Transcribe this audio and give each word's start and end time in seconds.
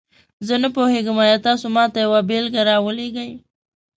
زه 0.47 0.55
نه 0.63 0.69
پوهیږم، 0.75 1.17
آیا 1.25 1.37
تاسو 1.47 1.65
ماته 1.75 1.97
یوه 2.05 2.19
بیلګه 2.29 2.61
راولیږئ؟ 2.69 3.31